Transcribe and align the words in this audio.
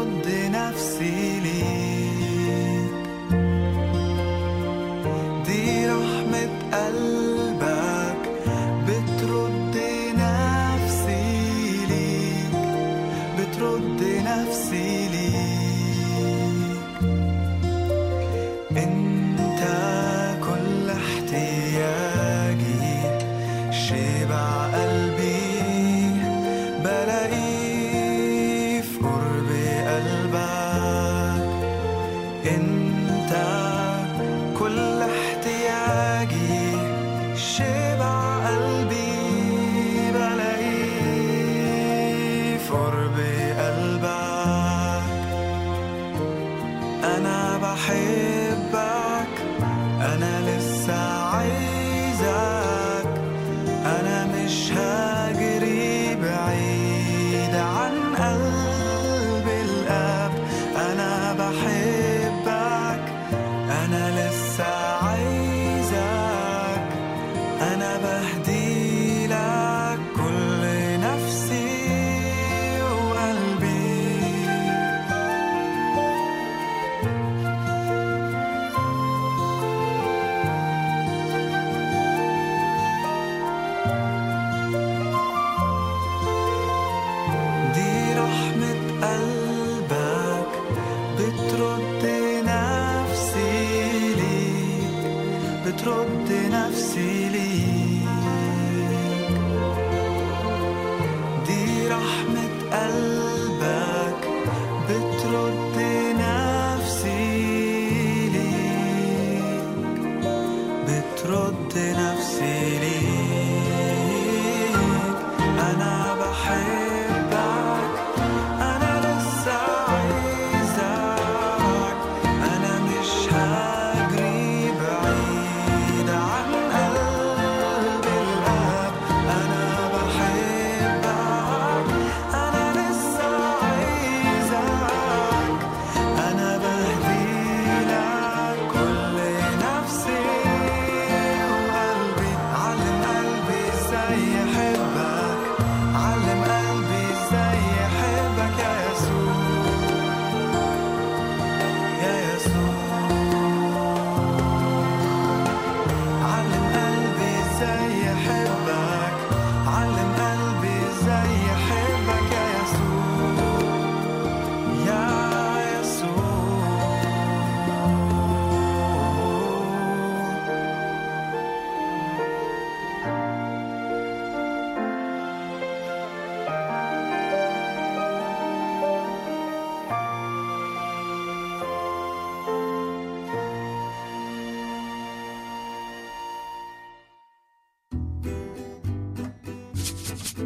بصد 0.00 0.28
نفسي 0.28 1.40
ليه 1.40 1.79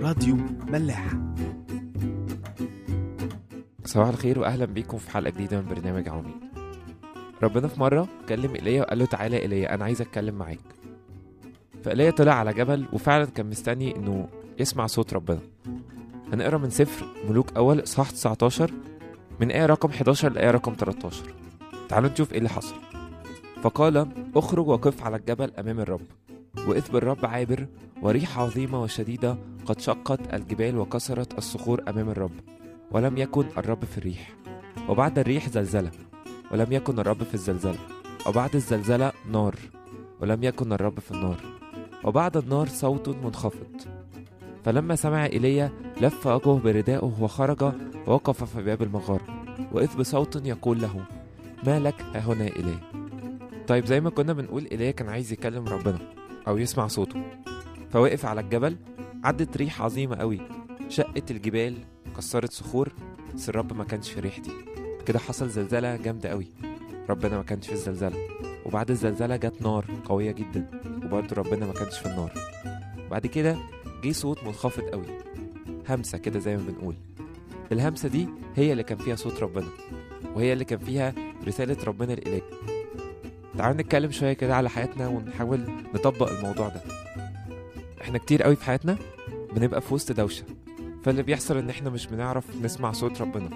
راديو 0.05 0.37
ملاح 0.69 1.07
صباح 3.85 4.09
الخير 4.09 4.39
واهلا 4.39 4.65
بيكم 4.65 4.99
في 4.99 5.11
حلقة 5.11 5.31
جديدة 5.31 5.61
من 5.61 5.69
برنامج 5.69 6.09
عواميد 6.09 6.35
ربنا 7.43 7.69
في 7.69 7.81
مرة 7.81 8.09
كلم 8.29 8.55
إيليا 8.55 8.81
وقال 8.83 8.99
له 8.99 9.05
تعالى 9.07 9.43
إيليا 9.43 9.75
أنا 9.75 9.85
عايز 9.85 10.01
أتكلم 10.01 10.35
معاك. 10.35 10.59
فإيليا 11.85 12.11
طلع 12.11 12.33
على 12.33 12.53
جبل 12.53 12.85
وفعلا 12.93 13.25
كان 13.25 13.47
مستني 13.47 13.97
إنه 13.97 14.29
يسمع 14.59 14.87
صوت 14.87 15.15
ربنا. 15.15 15.41
هنقرأ 16.33 16.59
من 16.59 16.71
سفر 16.71 17.07
ملوك 17.29 17.57
أول 17.57 17.83
اصحاح 17.83 18.11
19 18.11 18.71
من 19.41 19.51
آية 19.51 19.67
رقم 19.67 19.89
11 19.89 20.33
لآية 20.33 20.51
رقم 20.51 20.75
13 20.79 21.35
تعالوا 21.89 22.11
نشوف 22.11 22.33
إيه 22.33 22.39
اللي 22.39 22.49
حصل. 22.49 22.75
فقال 23.63 24.09
اخرج 24.37 24.69
وقف 24.69 25.03
على 25.05 25.17
الجبل 25.17 25.51
أمام 25.59 25.81
الرب. 25.81 26.01
وإذ 26.69 26.93
بالرب 26.93 27.27
عابر 27.27 27.67
وريح 28.03 28.39
عظيمة 28.39 28.83
وشديدة 28.83 29.37
قد 29.67 29.81
شقت 29.81 30.35
الجبال 30.35 30.79
وكسرت 30.79 31.39
الصخور 31.39 31.83
أمام 31.89 32.11
الرب 32.11 32.33
ولم 32.91 33.19
يكن 33.19 33.45
الرب 33.59 33.85
في 33.85 33.99
الريح. 33.99 34.37
وبعد 34.89 35.19
الريح 35.19 35.49
زلزلة 35.49 35.91
ولم 36.51 36.73
يكن 36.73 36.99
الرب 36.99 37.23
في 37.23 37.35
الزلزلة. 37.35 37.79
وبعد 38.27 38.55
الزلزلة 38.55 39.13
نار 39.33 39.55
ولم 40.21 40.45
يكن 40.45 40.73
الرب 40.73 41.01
في 41.01 41.11
النار. 41.11 41.41
وبعد 42.05 42.37
النار 42.37 42.69
صوت 42.69 43.09
منخفض. 43.09 43.83
فلما 44.65 44.97
سمع 44.97 45.27
إيليا 45.27 45.73
لف 46.01 46.27
وجهه 46.27 46.61
بردائه 46.65 47.13
وخرج 47.21 47.73
ووقف 48.07 48.45
في 48.45 48.63
باب 48.63 48.83
المغارة 48.83 49.45
وإذ 49.73 49.97
بصوت 49.97 50.47
يقول 50.47 50.83
له 50.83 51.05
ما 51.67 51.81
لك 51.81 52.03
هنا 52.15 52.45
يا 52.45 52.57
إيليا؟ 52.57 52.79
طيب 53.69 53.87
زي 53.87 54.01
ما 54.01 54.11
كنا 54.11 54.33
بنقول 54.33 54.67
إيليا 54.73 54.91
كان 54.91 55.09
عايز 55.09 55.33
يكلم 55.33 55.69
ربنا. 55.69 55.99
أو 56.49 56.59
يسمع 56.59 56.87
صوته. 56.87 57.23
فوقف 57.93 58.27
على 58.27 58.41
الجبل 58.41 58.77
عدت 59.25 59.57
ريح 59.57 59.83
عظيمة 59.83 60.17
قوي. 60.17 60.41
شقت 60.89 61.31
الجبال 61.31 61.79
كسرت 62.17 62.53
صخور. 62.53 62.93
بس 63.35 63.49
الرب 63.49 63.73
ما 63.73 63.85
كانش 63.85 64.11
في 64.11 64.21
ريح 64.21 64.39
دي 64.39 64.51
كده 65.07 65.19
حصل 65.19 65.49
زلزلة 65.49 65.97
جامدة 65.97 66.29
قوي. 66.29 66.47
ربنا 67.11 67.37
ما 67.37 67.43
كانش 67.43 67.67
في 67.67 67.73
الزلزلة. 67.73 68.17
وبعد 68.67 68.91
الزلزلة 68.91 69.37
جت 69.37 69.63
نار 69.63 69.87
قوية 70.05 70.33
جدا. 70.33 70.71
وبرضه 71.05 71.37
ربنا 71.37 71.67
ما 71.67 71.73
كانش 71.73 71.99
في 71.99 72.07
النار. 72.07 72.33
بعد 73.11 73.27
كده 73.27 73.57
جه 74.05 74.13
صوت 74.13 74.45
منخفض 74.45 74.83
قوي. 74.83 75.07
همسة 75.89 76.19
كده 76.19 76.39
زي 76.39 76.57
ما 76.57 76.63
بنقول. 76.63 76.95
الهمسة 77.73 78.09
دي 78.09 78.29
هي 78.57 78.73
اللي 78.73 78.83
كان 78.83 78.99
فيها 78.99 79.17
صوت 79.17 79.43
ربنا. 79.43 79.69
وهي 80.35 80.53
اللي 80.53 80.65
كان 80.65 80.79
فيها 80.79 81.15
رسالة 81.47 81.85
ربنا 81.85 82.13
لإليك 82.13 82.45
تعالوا 83.59 83.81
نتكلم 83.83 84.11
شوية 84.11 84.33
كده 84.33 84.57
على 84.57 84.71
حياتنا 84.71 85.09
ونحاول 85.09 85.61
نطبق 85.95 86.31
الموضوع 86.31 86.69
ده. 86.69 86.81
إحنا 88.03 88.19
كتير 88.19 88.43
قوي 88.43 88.57
في 88.57 88.65
حياتنا 88.65 88.97
بنبقى 89.57 89.81
في 89.81 89.95
وسط 89.95 90.13
دوشة 90.13 90.45
فاللي 91.03 91.23
بيحصل 91.23 91.57
إن 91.57 91.71
إحنا 91.71 91.91
مش 91.91 92.07
بنعرف 92.07 92.57
نسمع 92.63 92.93
صوت 92.93 93.21
ربنا 93.21 93.51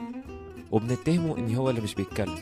وبنتهمه 0.70 1.38
إن 1.38 1.54
هو 1.54 1.70
اللي 1.70 1.80
مش 1.80 1.94
بيتكلم. 1.94 2.38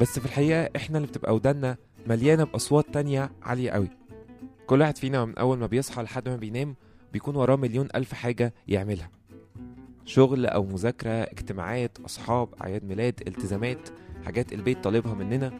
بس 0.00 0.18
في 0.18 0.26
الحقيقة 0.26 0.70
إحنا 0.76 0.98
اللي 0.98 1.08
بتبقى 1.08 1.34
ودنا 1.34 1.76
مليانة 2.06 2.44
بأصوات 2.44 2.86
تانية 2.92 3.30
عالية 3.42 3.70
قوي. 3.70 3.88
كل 4.66 4.80
واحد 4.80 4.98
فينا 4.98 5.24
من 5.24 5.38
أول 5.38 5.58
ما 5.58 5.66
بيصحى 5.66 6.02
لحد 6.02 6.28
ما 6.28 6.36
بينام 6.36 6.74
بيكون 7.12 7.36
وراه 7.36 7.56
مليون 7.56 7.88
ألف 7.94 8.14
حاجة 8.14 8.54
يعملها. 8.68 9.10
شغل 10.04 10.46
أو 10.46 10.64
مذاكرة 10.64 11.10
اجتماعات 11.10 11.98
أصحاب 12.04 12.48
أعياد 12.62 12.84
ميلاد 12.84 13.22
التزامات 13.26 13.88
حاجات 14.24 14.52
البيت 14.52 14.84
طالبها 14.84 15.14
مننا. 15.14 15.52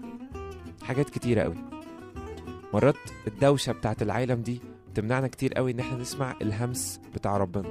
حاجات 0.83 1.11
كتيرة 1.11 1.43
قوي. 1.43 1.57
مرات 2.75 2.97
الدوشة 3.27 3.73
بتاعت 3.73 4.03
العالم 4.03 4.43
دي 4.43 4.61
بتمنعنا 4.93 5.29
كتير 5.29 5.55
قوي 5.55 5.71
إن 5.71 5.81
إحنا 5.81 5.99
نسمع 5.99 6.35
الهمس 6.43 7.01
بتاع 7.15 7.37
ربنا. 7.37 7.69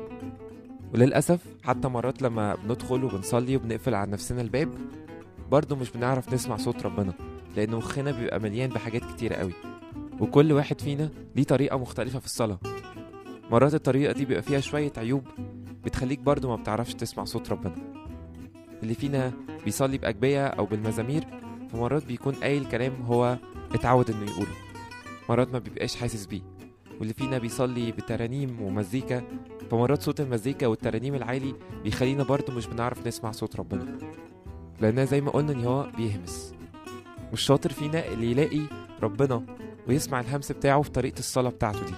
وللأسف 0.94 1.40
حتى 1.64 1.88
مرات 1.88 2.22
لما 2.22 2.56
بندخل 2.56 3.04
وبنصلي 3.04 3.56
وبنقفل 3.56 3.94
على 3.96 4.12
نفسنا 4.12 4.42
الباب 4.42 4.70
برضه 5.52 5.76
مش 5.76 5.92
بنعرف 5.92 6.34
نسمع 6.34 6.58
صوت 6.58 6.86
ربنا 6.86 7.14
لأن 7.56 7.76
مخنا 7.76 8.12
بيبقى 8.12 8.40
مليان 8.40 8.70
بحاجات 8.70 9.02
كتيرة 9.06 9.36
قوي. 9.36 9.54
وكل 10.20 10.52
واحد 10.54 10.82
فينا 10.82 11.10
ليه 11.36 11.44
طريقة 11.44 11.78
مختلفة 11.78 12.20
في 12.20 12.26
الصلاة. 12.26 12.60
مرات 13.52 13.74
الطريقة 13.74 14.14
دي 14.14 14.26
بيبقى 14.26 14.42
فيها 14.42 14.60
شوية 14.60 14.94
عيوب 14.98 15.24
بتخليك 15.84 16.20
برضه 16.20 16.50
ما 16.50 16.56
بتعرفش 16.56 16.94
تسمع 16.94 17.24
صوت 17.24 17.50
ربنا. 17.52 17.76
اللي 18.84 18.94
فينا 18.94 19.32
بيصلي 19.66 19.98
بأجبية 19.98 20.48
أو 20.48 20.66
بالمزامير 20.66 21.24
فمرات 21.72 22.06
بيكون 22.06 22.34
قايل 22.34 22.66
كلام 22.66 22.94
هو 23.02 23.38
اتعود 23.74 24.10
إنه 24.10 24.32
يقوله. 24.32 24.52
مرات 25.30 25.54
ما 25.54 25.60
بيبقاش 25.60 25.96
حاسس 25.96 26.26
بيه. 26.26 26.42
واللي 27.00 27.14
فينا 27.14 27.38
بيصلي 27.38 27.92
بترانيم 27.92 28.62
ومزيكا. 28.62 29.24
فمرات 29.72 30.02
صوت 30.02 30.22
المزيكا 30.22 30.68
والترانيم 30.68 31.16
العالي 31.16 31.56
بيخلينا 31.84 32.24
برضه 32.24 32.54
مش 32.54 32.68
بنعرف 32.68 33.08
نسمع 33.08 33.32
صوت 33.32 33.56
ربنا. 33.56 33.98
لأنها 34.82 35.06
زي 35.06 35.22
ما 35.22 35.32
قلنا 35.32 35.52
إن 35.52 35.66
هو 35.66 35.92
بيهمس. 35.98 36.54
والشاطر 37.32 37.72
فينا 37.72 38.08
اللي 38.08 38.32
يلاقي 38.32 38.62
ربنا 39.04 39.46
ويسمع 39.88 40.20
الهمس 40.20 40.52
بتاعه 40.52 40.82
في 40.82 40.90
طريقة 40.90 41.20
الصلاة 41.20 41.50
بتاعته 41.50 41.86
دي. 41.86 41.94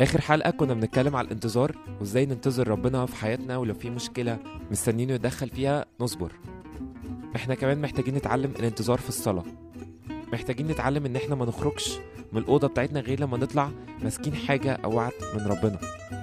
آخر 0.00 0.20
حلقة 0.20 0.50
كنا 0.50 0.74
بنتكلم 0.74 1.16
على 1.16 1.26
الانتظار 1.26 1.76
وإزاي 2.00 2.26
ننتظر 2.26 2.68
ربنا 2.68 3.06
في 3.06 3.16
حياتنا 3.16 3.56
ولو 3.56 3.74
في 3.74 3.90
مشكلة 3.90 4.38
مستنينه 4.70 5.12
يتدخل 5.12 5.48
فيها 5.48 5.86
نصبر. 6.00 6.32
إحنا 7.36 7.54
كمان 7.54 7.80
محتاجين 7.80 8.14
نتعلم 8.14 8.50
الانتظار 8.58 8.98
في 8.98 9.08
الصلاة. 9.08 9.44
محتاجين 10.32 10.68
نتعلم 10.68 11.06
إن 11.06 11.16
إحنا 11.16 11.34
ما 11.34 11.44
نخرجش 11.44 11.98
من 12.32 12.42
الأوضة 12.42 12.68
بتاعتنا 12.68 13.00
غير 13.00 13.20
لما 13.20 13.36
نطلع 13.36 13.70
ماسكين 14.02 14.34
حاجة 14.34 14.72
أو 14.72 14.96
وعد 14.96 15.12
من 15.34 15.46
ربنا 15.46 15.78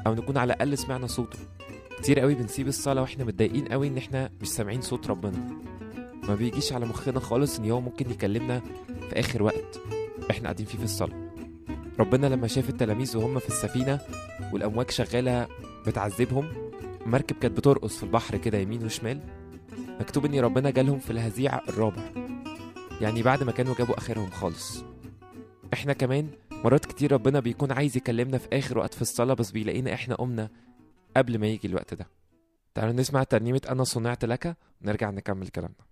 أو 0.07 0.13
نكون 0.13 0.37
على 0.37 0.53
الأقل 0.53 0.77
سمعنا 0.77 1.07
صوته. 1.07 1.39
كتير 1.97 2.19
قوي 2.19 2.35
بنسيب 2.35 2.67
الصلاة 2.67 3.01
وإحنا 3.01 3.23
متضايقين 3.23 3.65
قوي 3.65 3.87
إن 3.87 3.97
إحنا 3.97 4.29
مش 4.41 4.47
سامعين 4.47 4.81
صوت 4.81 5.07
ربنا. 5.07 5.37
ما 6.27 6.35
بيجيش 6.35 6.73
على 6.73 6.85
مخنا 6.85 7.19
خالص 7.19 7.59
إن 7.59 7.71
هو 7.71 7.81
ممكن 7.81 8.11
يكلمنا 8.11 8.59
في 9.09 9.19
آخر 9.19 9.43
وقت 9.43 9.79
إحنا 10.31 10.43
قاعدين 10.43 10.65
فيه 10.65 10.77
في 10.77 10.83
الصلاة. 10.83 11.29
ربنا 11.99 12.27
لما 12.27 12.47
شاف 12.47 12.69
التلاميذ 12.69 13.17
وهم 13.17 13.39
في 13.39 13.47
السفينة 13.47 13.99
والأمواج 14.53 14.91
شغالة 14.91 15.47
بتعذبهم 15.87 16.47
المركب 17.05 17.35
كانت 17.35 17.57
بترقص 17.57 17.97
في 17.97 18.03
البحر 18.03 18.37
كده 18.37 18.57
يمين 18.57 18.85
وشمال 18.85 19.19
مكتوب 19.99 20.25
إن 20.25 20.39
ربنا 20.39 20.69
جالهم 20.69 20.99
في 20.99 21.11
الهزيع 21.11 21.59
الرابع. 21.69 22.03
يعني 23.01 23.23
بعد 23.23 23.43
ما 23.43 23.51
كانوا 23.51 23.75
جابوا 23.75 23.97
آخرهم 23.97 24.29
خالص. 24.29 24.83
إحنا 25.73 25.93
كمان 25.93 26.29
مرات 26.51 26.85
كتير 26.85 27.11
ربنا 27.11 27.39
بيكون 27.39 27.71
عايز 27.71 27.97
يكلمنا 27.97 28.37
في 28.37 28.47
آخر 28.53 28.77
وقت 28.77 28.93
في 28.93 29.01
الصلاة 29.01 29.33
بس 29.33 29.51
بيلاقينا 29.51 29.93
إحنا 29.93 30.15
قمنا 30.15 30.49
قبل 31.17 31.39
ما 31.39 31.47
يجي 31.47 31.67
الوقت 31.67 31.93
ده. 31.93 32.07
تعالوا 32.73 32.93
نسمع 32.93 33.23
ترنيمة 33.23 33.61
أنا 33.69 33.83
صنعت 33.83 34.25
لك 34.25 34.57
ونرجع 34.81 35.09
نكمل 35.09 35.47
كلامنا. 35.47 35.85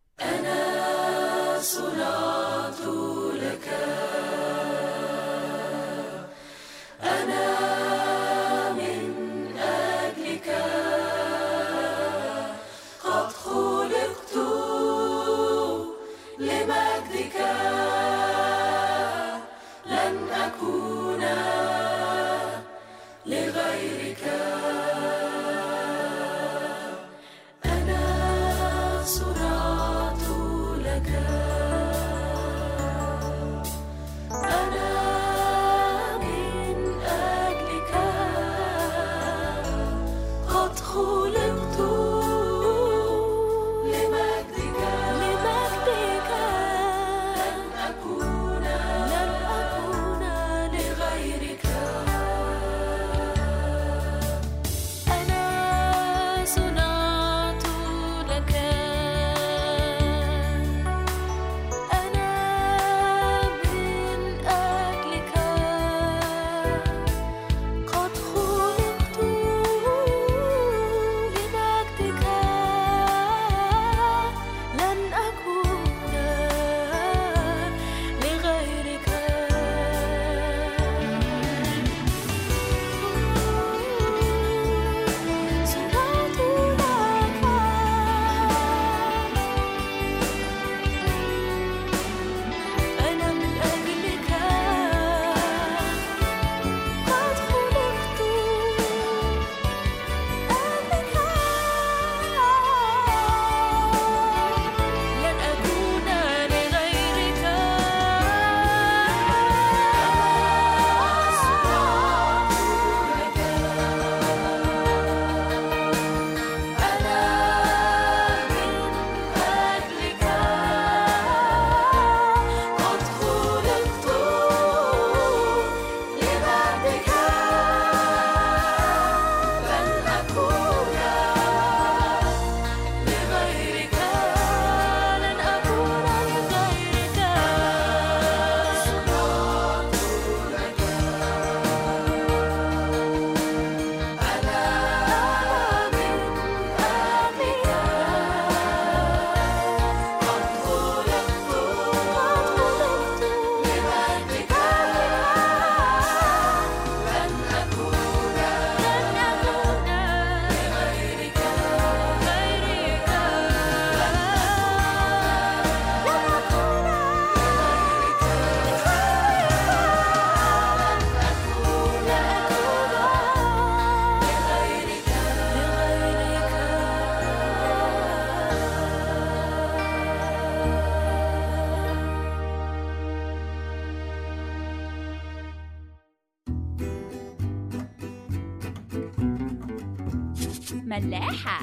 ملاحة. 190.99 191.59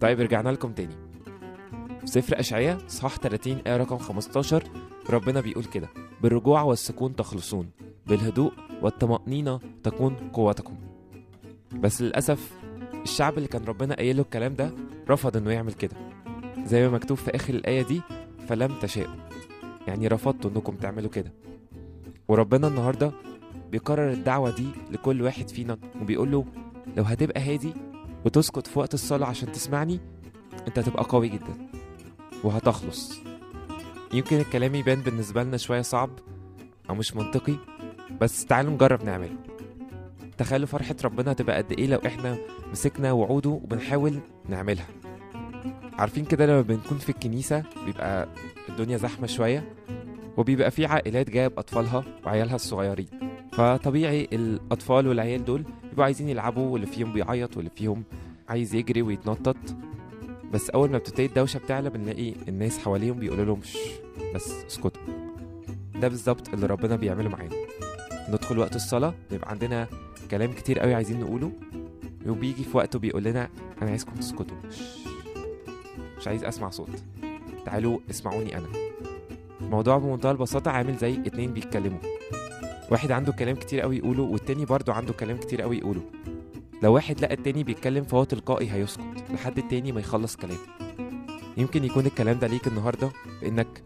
طيب 0.00 0.20
رجعنا 0.20 0.48
لكم 0.48 0.72
تاني. 0.72 0.94
في 2.00 2.06
سفر 2.06 2.40
أشعياء 2.40 2.78
صح 2.88 3.16
30 3.16 3.58
آية 3.66 3.76
رقم 3.76 3.98
15 3.98 4.62
ربنا 5.10 5.40
بيقول 5.40 5.64
كده 5.64 5.88
بالرجوع 6.22 6.62
والسكون 6.62 7.16
تخلصون 7.16 7.70
بالهدوء 8.06 8.52
والطمأنينة 8.82 9.60
تكون 9.82 10.14
قوتكم. 10.14 10.74
بس 11.72 12.02
للأسف 12.02 12.52
الشعب 13.02 13.36
اللي 13.36 13.48
كان 13.48 13.64
ربنا 13.64 13.94
قايل 13.94 14.16
له 14.16 14.22
الكلام 14.22 14.54
ده 14.54 14.70
رفض 15.10 15.36
إنه 15.36 15.50
يعمل 15.50 15.72
كده. 15.72 15.96
زي 16.64 16.88
ما 16.88 16.94
مكتوب 16.94 17.16
في 17.16 17.34
آخر 17.34 17.54
الآية 17.54 17.82
دي 17.82 18.00
فلم 18.48 18.72
تشاءوا. 18.82 19.14
يعني 19.86 20.08
رفضتوا 20.08 20.50
إنكم 20.50 20.76
تعملوا 20.76 21.10
كده. 21.10 21.32
وربنا 22.28 22.68
النهارده 22.68 23.12
بيكرر 23.70 24.10
الدعوة 24.12 24.50
دي 24.50 24.66
لكل 24.90 25.22
واحد 25.22 25.48
فينا 25.48 25.78
وبيقول 26.02 26.30
له 26.32 26.44
لو 26.96 27.02
هتبقى 27.02 27.40
هادي 27.40 27.72
وتسكت 28.24 28.66
في 28.66 28.78
وقت 28.78 28.94
الصلاة 28.94 29.26
عشان 29.26 29.52
تسمعني 29.52 30.00
انت 30.68 30.78
هتبقى 30.78 31.04
قوي 31.08 31.28
جدا 31.28 31.68
وهتخلص. 32.44 33.20
يمكن 34.14 34.36
الكلام 34.36 34.74
يبان 34.74 35.00
بالنسبة 35.00 35.42
لنا 35.42 35.56
شوية 35.56 35.82
صعب 35.82 36.10
أو 36.90 36.94
مش 36.94 37.16
منطقي 37.16 37.54
بس 38.20 38.44
تعالوا 38.46 38.72
نجرب 38.72 39.04
نعمله. 39.04 39.36
تخيلوا 40.38 40.66
فرحة 40.66 40.96
ربنا 41.04 41.32
تبقى 41.32 41.56
قد 41.56 41.72
إيه 41.72 41.86
لو 41.86 41.98
إحنا 42.06 42.36
مسكنا 42.72 43.12
وعوده 43.12 43.50
وبنحاول 43.50 44.18
نعملها. 44.48 44.86
عارفين 45.98 46.24
كده 46.24 46.46
لما 46.46 46.60
بنكون 46.60 46.98
في 46.98 47.08
الكنيسة 47.08 47.62
بيبقى 47.86 48.28
الدنيا 48.68 48.96
زحمة 48.96 49.26
شوية 49.26 49.72
وبيبقى 50.36 50.70
في 50.70 50.86
عائلات 50.86 51.30
جاية 51.30 51.48
بأطفالها 51.48 52.04
وعيالها 52.26 52.54
الصغيرين. 52.54 53.08
فطبيعي 53.52 54.28
الأطفال 54.32 55.06
والعيال 55.08 55.44
دول 55.44 55.64
بيبقوا 55.98 56.06
عايزين 56.06 56.28
يلعبوا 56.28 56.68
واللي 56.72 56.86
فيهم 56.86 57.12
بيعيط 57.12 57.56
واللي 57.56 57.70
فيهم 57.76 58.04
عايز 58.48 58.74
يجري 58.74 59.02
ويتنطط. 59.02 59.56
بس 60.52 60.70
أول 60.70 60.90
ما 60.90 60.98
بتبتدي 60.98 61.26
الدوشة 61.26 61.58
بتعلى 61.58 61.90
بنلاقي 61.90 62.34
الناس 62.48 62.78
حواليهم 62.78 63.18
بيقولوا 63.18 63.44
لهم 63.44 63.62
"شش، 63.62 63.78
بس 64.34 64.52
اسكتوا. 64.66 65.02
ده 66.00 66.08
بالظبط 66.08 66.48
اللي 66.48 66.66
ربنا 66.66 66.96
بيعمله 66.96 67.28
معانا. 67.28 67.54
ندخل 68.28 68.58
وقت 68.58 68.76
الصلاة 68.76 69.14
بيبقى 69.30 69.50
عندنا 69.50 69.86
كلام 70.30 70.52
كتير 70.52 70.78
قوي 70.78 70.94
عايزين 70.94 71.20
نقوله 71.20 71.52
وبيجي 72.26 72.64
في 72.64 72.76
وقته 72.76 72.98
بيقول 72.98 73.22
لنا 73.24 73.48
أنا 73.82 73.90
عايزكم 73.90 74.12
تسكتوا. 74.14 74.56
"شش، 74.70 74.98
مش 76.18 76.28
عايز 76.28 76.44
أسمع 76.44 76.70
صوت. 76.70 76.90
تعالوا 77.66 77.98
اسمعوني 78.10 78.58
أنا. 78.58 78.68
الموضوع 79.60 79.98
بمنتهى 79.98 80.30
البساطة 80.30 80.70
عامل 80.70 80.96
زي 80.96 81.12
اتنين 81.12 81.52
بيتكلموا. 81.52 81.98
واحد 82.90 83.12
عنده 83.12 83.32
كلام 83.32 83.56
كتير 83.56 83.80
قوي 83.80 83.96
يقوله 83.96 84.22
والتاني 84.22 84.64
برضه 84.64 84.92
عنده 84.92 85.12
كلام 85.12 85.36
كتير 85.36 85.62
قوي 85.62 85.78
يقوله. 85.78 86.02
لو 86.82 86.94
واحد 86.94 87.20
لقى 87.20 87.34
التاني 87.34 87.64
بيتكلم 87.64 88.04
فهو 88.04 88.24
تلقائي 88.24 88.72
هيسكت 88.72 89.24
لحد 89.30 89.58
التاني 89.58 89.92
ما 89.92 90.00
يخلص 90.00 90.36
كلام 90.36 90.58
يمكن 91.56 91.84
يكون 91.84 92.06
الكلام 92.06 92.38
ده 92.38 92.46
ليك 92.46 92.66
النهارده 92.66 93.10
بانك 93.42 93.82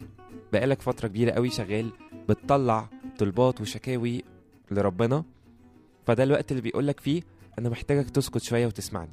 بقالك 0.52 0.82
فترة 0.82 1.08
كبيرة 1.08 1.30
قوي 1.30 1.50
شغال 1.50 1.90
بتطلع 2.28 2.88
طلبات 3.18 3.60
وشكاوي 3.60 4.24
لربنا 4.70 5.24
فده 6.06 6.22
الوقت 6.22 6.50
اللي 6.50 6.62
بيقولك 6.62 7.00
فيه 7.00 7.22
أنا 7.58 7.68
محتاجك 7.68 8.10
تسكت 8.10 8.42
شوية 8.42 8.66
وتسمعني. 8.66 9.10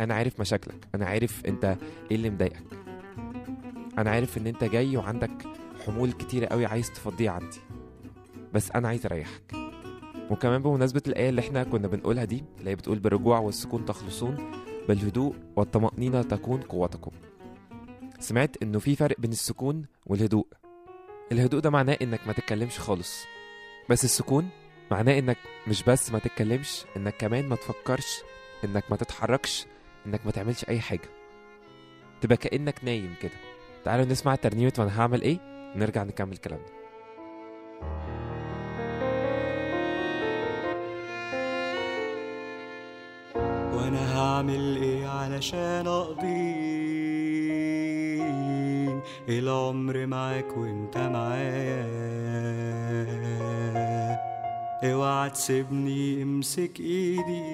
أنا 0.00 0.14
عارف 0.14 0.40
مشاكلك 0.40 0.88
أنا 0.94 1.06
عارف 1.06 1.46
أنت 1.46 1.64
إيه 2.10 2.16
اللي 2.16 2.30
مضايقك. 2.30 2.64
أنا 3.98 4.10
عارف 4.10 4.38
إن 4.38 4.46
أنت 4.46 4.64
جاي 4.64 4.96
وعندك 4.96 5.46
حمول 5.86 6.12
كتيرة 6.12 6.46
قوي 6.46 6.66
عايز 6.66 6.90
تفضيها 6.92 7.30
عندي. 7.30 7.58
بس 8.54 8.70
أنا 8.70 8.88
عايز 8.88 9.06
أريحك. 9.06 9.54
وكمان 10.30 10.62
بمناسبة 10.62 11.02
الآية 11.06 11.28
اللي 11.28 11.40
إحنا 11.40 11.64
كنا 11.64 11.88
بنقولها 11.88 12.24
دي 12.24 12.44
اللي 12.58 12.70
هي 12.70 12.74
بتقول 12.74 12.98
بالرجوع 12.98 13.38
والسكون 13.38 13.84
تخلصون 13.84 14.50
بالهدوء 14.88 15.34
والطمأنينة 15.56 16.22
تكون 16.22 16.60
قوتكم. 16.60 17.10
سمعت 18.18 18.56
إنه 18.62 18.78
في 18.78 18.96
فرق 18.96 19.20
بين 19.20 19.32
السكون 19.32 19.86
والهدوء. 20.06 20.46
الهدوء 21.32 21.60
ده 21.60 21.70
معناه 21.70 21.98
إنك 22.02 22.20
ما 22.26 22.32
تتكلمش 22.32 22.78
خالص. 22.78 23.24
بس 23.90 24.04
السكون 24.04 24.48
معناه 24.90 25.18
إنك 25.18 25.36
مش 25.68 25.82
بس 25.82 26.12
ما 26.12 26.18
تتكلمش 26.18 26.84
إنك 26.96 27.16
كمان 27.16 27.48
ما 27.48 27.56
تفكرش 27.56 28.22
إنك 28.64 28.84
ما 28.90 28.96
تتحركش 28.96 29.66
إنك 30.06 30.20
ما 30.26 30.30
تعملش 30.32 30.64
أي 30.68 30.80
حاجة. 30.80 31.08
تبقى 32.20 32.36
كأنك 32.36 32.84
نايم 32.84 33.14
كده. 33.22 33.32
تعالوا 33.84 34.04
نسمع 34.04 34.34
ترنيمة 34.34 34.72
وأنا 34.78 35.00
هعمل 35.00 35.22
إيه؟ 35.22 35.38
ونرجع 35.76 36.02
نكمل 36.02 36.36
كلامنا. 36.36 36.66
وأنا 43.84 44.18
هعمل 44.18 44.76
إيه 44.82 45.06
علشان 45.06 45.86
اقضي 45.86 46.54
العمر 49.28 50.06
معاك 50.06 50.56
وإنت 50.56 50.98
معايا 50.98 51.84
اوعى 54.84 55.30
تسيبني 55.30 56.22
امسك 56.22 56.80
ايدي. 56.80 57.44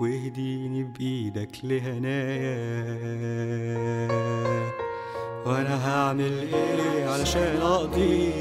واهديني 0.00 0.82
بإيدك 0.84 1.64
لهنايا 1.64 2.88
وأنا 5.46 5.88
هعمل 5.88 6.32
إيه 6.54 7.08
علشان 7.08 7.56
اقضي 7.62 8.32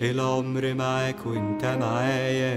العمر 0.00 0.74
معاك 0.74 1.26
وانت 1.26 1.64
معايا 1.64 2.54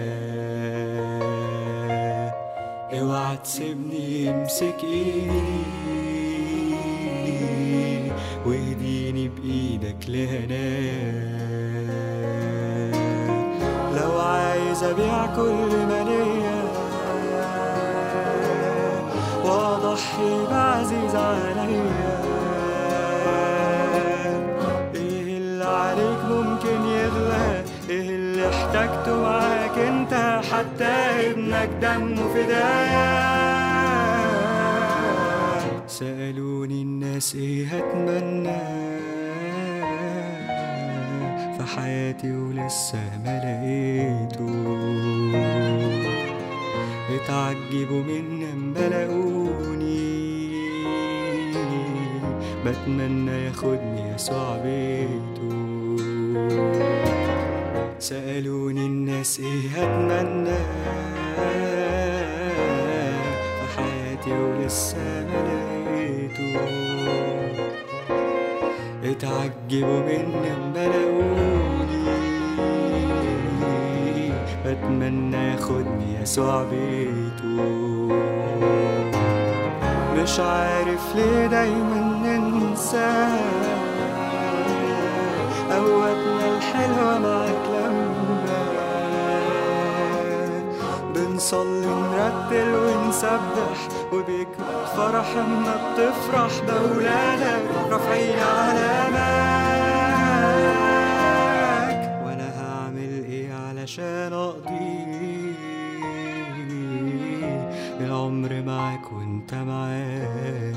اوعى 3.01 3.38
تسيبني 3.43 4.29
امسك 4.29 4.75
ايدي 4.83 5.43
واهديني 8.45 9.27
بايدك 9.29 10.09
لهناك 10.09 10.53
لو 14.01 14.19
عايز 14.19 14.83
ابيع 14.83 15.25
كل 15.35 15.77
ما 15.88 16.03
ليا 16.03 16.63
واضحي 19.45 20.45
بعزيز 20.51 21.15
عليا 21.15 22.02
حتى 30.53 30.93
ابنك 31.31 31.69
دمه 31.81 32.27
فدايا 32.33 33.13
سألوني 35.88 36.81
الناس 36.81 37.36
إيه 37.36 37.67
هتمنى 37.67 38.62
في 41.57 41.63
حياتي 41.75 42.31
ولسه 42.31 43.03
ما 43.25 43.36
لقيته. 43.43 44.53
اتعجبوا 47.15 48.03
مني 48.03 48.53
أما 48.53 48.79
لقوني. 48.79 50.13
بتمنى 52.65 53.45
ياخدني 53.45 54.13
يسوع 54.15 54.57
بيته. 54.63 55.53
سألوني 58.03 58.86
الناس 58.86 59.39
إيه 59.39 59.69
هتمنى 59.69 60.57
في 63.36 63.77
حياتي 63.77 64.31
ولسه 64.31 64.98
ما 64.98 65.39
لقيته. 65.48 66.60
اتعجبوا 69.03 70.00
مني 70.00 70.51
أما 70.53 70.88
لقوني. 70.88 72.03
بتمنى 74.65 75.38
ياخدني 75.38 76.22
يسوع 76.22 76.63
بيته. 76.63 77.63
مش 80.17 80.39
عارف 80.39 81.15
ليه 81.15 81.48
دايما 81.48 82.19
ننسى 82.24 83.27
قوتنا 85.72 86.57
الحلوة 86.57 87.19
معاك 87.19 87.73
بنصلي 91.43 91.88
نرتل 91.88 92.73
ونسبح 92.75 93.88
وبيكبر 94.13 94.85
فرح 94.95 95.35
اما 95.38 95.75
بتفرح 95.93 96.51
بولادك 96.67 97.63
رافعين 97.91 98.39
علامك. 98.39 99.23
وأنا 102.25 102.50
هعمل 102.59 103.25
إيه 103.29 103.53
علشان 103.53 104.33
أقضي 104.33 105.03
العمر 108.00 108.62
معاك 108.65 109.12
وأنت 109.12 109.53
معايا 109.53 110.73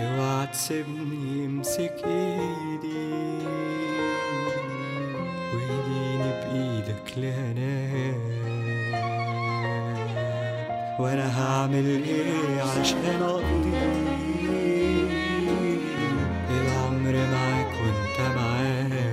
اوعى 0.00 0.46
تسيبني 0.46 1.46
امسك 1.46 1.96
ايدي 2.04 3.14
وايديني 5.54 6.30
بإيدك 6.40 7.06
لهناك 7.16 7.63
وأنا 11.04 11.28
هعمل 11.40 11.86
إيه 12.04 12.62
علشان 12.62 13.22
أقضي 13.22 13.76
العمر 16.50 17.12
معاك 17.32 17.72
وأنت 17.80 18.18
معايا؟ 18.36 19.08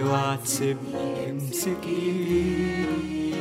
اوعى 0.00 0.36
تسيبني 0.36 1.30
امسك 1.30 1.82
ايدي 1.84 3.34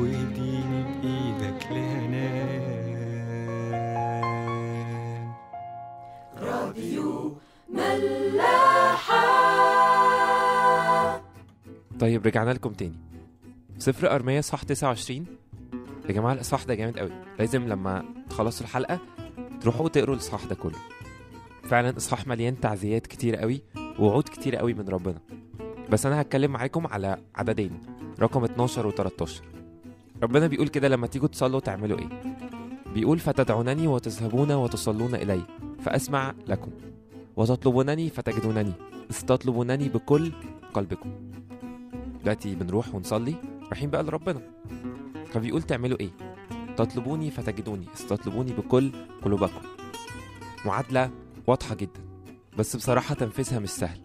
وايديني 0.00 0.82
بإيدك 1.02 1.62
لهناك. 1.70 2.58
طيب 12.00 12.26
رجعنا 12.26 12.50
لكم 12.50 12.72
تاني. 12.72 13.07
سفر 13.78 14.14
أرمية 14.14 14.40
صح 14.40 14.62
29 14.62 15.26
يا 16.08 16.12
جماعة 16.12 16.32
الإصحاح 16.32 16.64
ده 16.64 16.74
جامد 16.74 16.98
قوي. 16.98 17.10
لازم 17.38 17.68
لما 17.68 18.04
تخلصوا 18.30 18.66
الحلقة 18.66 18.98
تروحوا 19.60 19.88
تقروا 19.88 20.14
الإصحاح 20.14 20.44
ده 20.44 20.54
كله. 20.54 20.78
فعلا 21.62 21.96
إصحاح 21.96 22.26
مليان 22.26 22.60
تعزيات 22.60 23.06
كتير 23.06 23.36
قوي 23.36 23.62
ووعود 23.98 24.24
كتير 24.24 24.56
قوي 24.56 24.74
من 24.74 24.88
ربنا. 24.88 25.18
بس 25.90 26.06
أنا 26.06 26.20
هتكلم 26.20 26.50
معاكم 26.50 26.86
على 26.86 27.16
عددين 27.34 27.80
رقم 28.20 28.44
12 28.44 28.86
و 28.86 28.90
13 28.90 29.42
ربنا 30.22 30.46
بيقول 30.46 30.68
كده 30.68 30.88
لما 30.88 31.06
تيجوا 31.06 31.28
تصلوا 31.28 31.60
تعملوا 31.60 31.98
إيه؟ 31.98 32.08
بيقول 32.94 33.18
فتدعونني 33.18 33.86
وتذهبون 33.86 34.52
وتصلون 34.52 35.14
إلي 35.14 35.42
فأسمع 35.80 36.34
لكم. 36.46 36.70
وتطلبونني 37.36 38.10
فتجدونني. 38.10 38.72
إذ 39.10 39.20
تطلبونني 39.20 39.88
بكل 39.88 40.32
قلبكم. 40.74 41.10
دلوقتي 42.22 42.54
بنروح 42.54 42.94
ونصلي. 42.94 43.34
رايحين 43.70 43.90
بقى 43.90 44.02
لربنا. 44.02 44.40
فبيقول 45.32 45.62
تعملوا 45.62 46.00
إيه؟ 46.00 46.10
تطلبوني 46.76 47.30
فتجدوني 47.30 47.86
إذ 48.00 48.06
تطلبوني 48.08 48.52
بكل 48.52 48.92
قلوبكم. 49.22 49.60
معادلة 50.64 51.10
واضحة 51.46 51.74
جدا 51.74 52.00
بس 52.58 52.76
بصراحة 52.76 53.14
تنفيذها 53.14 53.58
مش 53.58 53.70
سهل. 53.70 53.98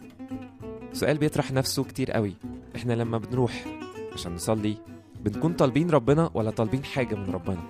سؤال 0.94 1.18
بيطرح 1.18 1.52
نفسه 1.52 1.84
كتير 1.84 2.12
قوي. 2.12 2.34
إحنا 2.76 2.94
لما 2.94 3.18
بنروح 3.18 3.66
عشان 4.14 4.36
نصلي 4.36 4.78
بنكون 5.20 5.54
طالبين 5.54 5.90
ربنا 5.90 6.30
ولا 6.34 6.52
طالبين 6.52 6.84
حاجة 6.84 7.16
من 7.16 7.30
ربنا؟ 7.30 7.64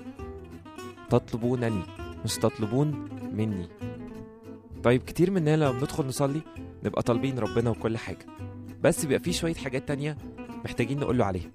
تطلبونني 1.09 1.81
مش 2.25 2.35
تطلبون 2.35 3.09
مني. 3.33 3.67
طيب 4.83 5.03
كتير 5.03 5.31
مننا 5.31 5.55
لما 5.55 5.71
بندخل 5.71 6.05
نصلي 6.05 6.41
نبقى 6.83 7.01
طالبين 7.03 7.39
ربنا 7.39 7.69
وكل 7.69 7.97
حاجة 7.97 8.25
بس 8.81 9.05
بيبقى 9.05 9.23
في 9.23 9.33
شوية 9.33 9.53
حاجات 9.53 9.87
تانية 9.87 10.17
محتاجين 10.65 10.99
نقوله 10.99 11.25
عليها. 11.25 11.51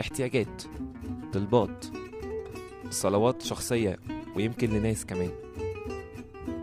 احتياجات 0.00 0.62
طلبات 1.32 1.86
صلوات 2.90 3.42
شخصية 3.42 3.98
ويمكن 4.36 4.70
لناس 4.70 5.06
كمان. 5.06 5.30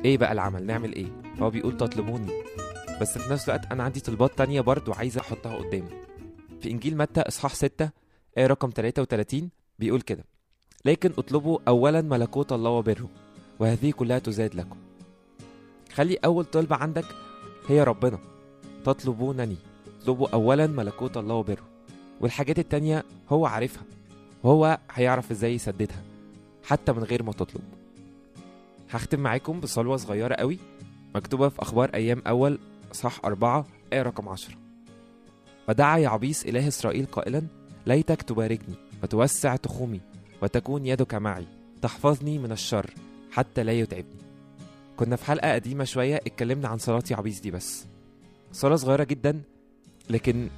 إيه 0.06 0.17
بقى 0.17 0.32
العمل؟ 0.32 0.65
نعمل 0.65 0.93
إيه؟ 0.93 1.08
هو 1.41 1.50
بيقول 1.50 1.78
تطلبوني 1.78 2.32
بس 3.02 3.17
في 3.17 3.34
نفس 3.34 3.50
الوقت 3.50 3.71
أنا 3.71 3.84
عندي 3.84 4.00
طلبات 4.00 4.38
تانية 4.38 4.62
برضو 4.62 4.93
عايز 4.93 5.17
أحطها 5.17 5.56
قدامي 5.56 5.89
في 6.62 6.71
إنجيل 6.71 6.97
متى 6.97 7.21
إصحاح 7.21 7.56
6 7.56 7.89
آية 8.38 8.47
رقم 8.47 8.69
33 8.76 9.50
بيقول 9.80 10.02
كده 10.02 10.23
لكن 10.86 11.12
اطلبوا 11.17 11.60
اولا 11.67 12.02
ملكوت 12.02 12.52
الله 12.54 12.69
وبره 12.69 13.10
وهذه 13.60 13.91
كلها 13.91 14.19
تزاد 14.19 14.56
لكم. 14.56 14.78
خلي 15.93 16.15
أول 16.15 16.45
طلبة 16.45 16.76
عندك 16.76 17.06
هي 17.67 17.84
ربنا 17.84 18.19
تطلبونني. 18.86 19.56
اطلبوا 20.02 20.28
اولا 20.30 20.67
ملكوت 20.67 21.17
الله 21.17 21.36
وبره. 21.36 21.63
والحاجات 22.22 22.60
التانية 22.60 23.04
هو 23.30 23.46
عارفها. 23.46 23.84
وهو 24.44 24.78
هيعرف 24.94 25.32
إزاي 25.32 25.54
يسددها 25.54 26.04
حتى 26.64 26.92
من 26.92 27.04
غير 27.04 27.24
ما 27.24 27.32
تطلب. 27.32 27.64
هختم 28.92 29.20
معاكم 29.20 29.60
بصلوة 29.60 29.98
صغيرة 29.98 30.36
قوي 30.36 30.58
مكتوبة 31.16 31.50
في 31.50 31.62
أخبار 31.62 31.90
أيام 31.94 32.22
أول 32.28 32.60
صح 32.94 33.20
أربعة 33.26 33.66
آية 33.94 34.02
رقم 34.02 34.30
عشرة. 34.30 34.56
ودعا 35.70 35.98
يعبيس 35.98 36.46
إله 36.46 36.68
إسرائيل 36.68 37.06
قائلا 37.06 37.42
ليتك 37.86 38.22
تباركني 38.22 38.76
وتوسع 39.04 39.56
تخومي 39.56 40.02
وتكون 40.42 40.86
يدك 40.86 41.16
معي 41.16 41.46
تحفظني 41.82 42.40
من 42.40 42.52
الشر 42.52 42.94
حتى 43.32 43.64
لا 43.64 43.72
يتعبني. 43.72 44.18
كنا 44.98 45.16
في 45.16 45.26
حلقة 45.26 45.54
قديمة 45.54 45.84
شوية 45.84 46.16
اتكلمنا 46.16 46.68
عن 46.68 46.78
صلاة 46.78 47.04
يعبيس 47.12 47.40
دي 47.40 47.52
بس. 47.52 47.86
صلاة 48.52 48.76
صغيرة 48.76 49.04
جدا 49.04 49.42
لكن 50.10 50.50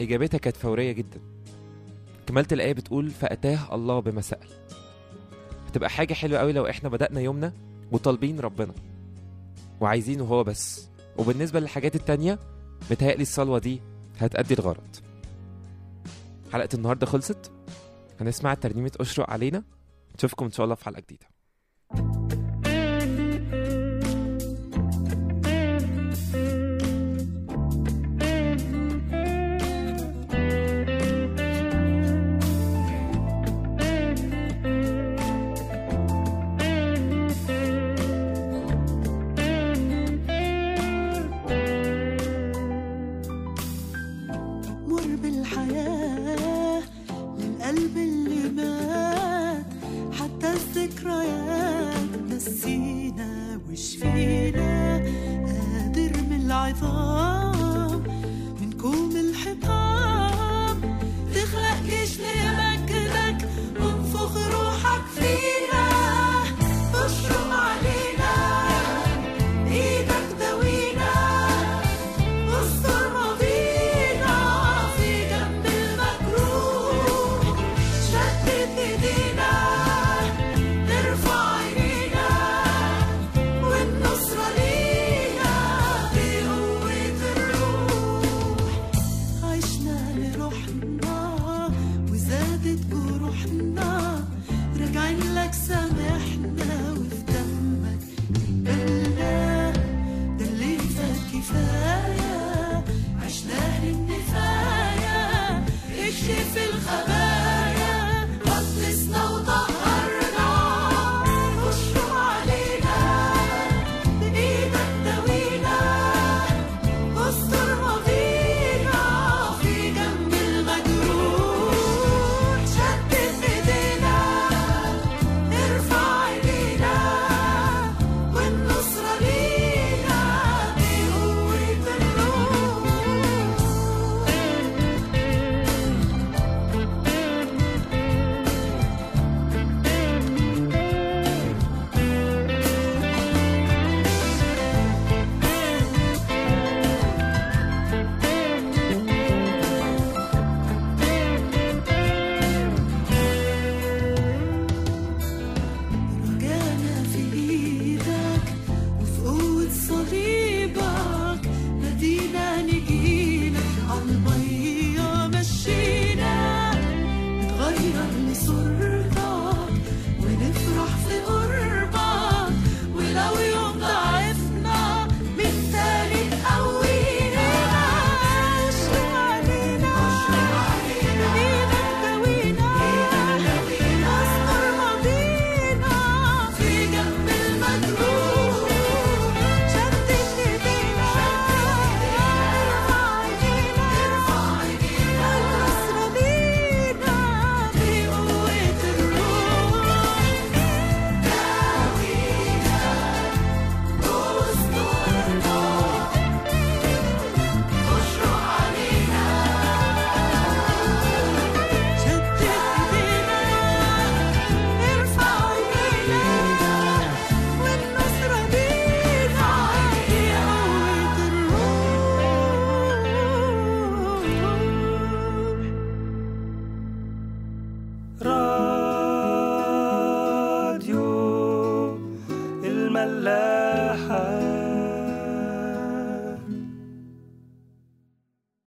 إجابتها 0.00 0.38
كانت 0.38 0.56
فورية 0.56 0.92
جدا. 0.92 1.20
كملت 2.26 2.52
الآية 2.52 2.72
بتقول 2.72 3.10
فأتاه 3.10 3.74
الله 3.74 4.00
بما 4.00 4.20
سأل. 4.20 4.48
هتبقى 5.68 5.90
حاجة 5.90 6.14
حلوة 6.14 6.38
قوي 6.38 6.52
لو 6.52 6.66
إحنا 6.68 6.88
بدأنا 6.88 7.20
يومنا 7.20 7.52
وطالبين 7.92 8.40
ربنا 8.40 8.74
وعايزينه 9.80 10.24
هو 10.24 10.44
بس. 10.44 10.88
وبالنسبة 11.18 11.60
للحاجات 11.60 11.96
التانية 11.96 12.38
متهيألي 12.90 13.22
الصلوة 13.22 13.58
دي 13.58 13.80
هتأدي 14.18 14.54
الغرض. 14.54 14.96
حلقة 16.52 16.68
النهاردة 16.74 17.06
خلصت. 17.06 17.52
هنسمع 18.20 18.54
ترنيمة 18.54 18.92
أشرق 19.00 19.30
علينا. 19.30 19.62
نشوفكم 20.18 20.44
إن 20.44 20.50
شاء 20.50 20.64
الله 20.64 20.74
في 20.74 20.84
حلقة 20.84 21.00
جديدة. 21.00 21.26